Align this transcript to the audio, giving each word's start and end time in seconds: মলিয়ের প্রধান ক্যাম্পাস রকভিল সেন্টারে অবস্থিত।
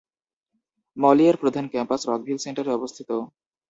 মলিয়ের 0.97 1.35
প্রধান 1.41 1.65
ক্যাম্পাস 1.73 2.01
রকভিল 2.09 2.37
সেন্টারে 2.37 2.71
অবস্থিত। 2.73 3.09